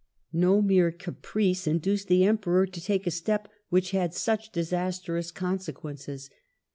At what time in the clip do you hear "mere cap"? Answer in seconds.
0.63-1.23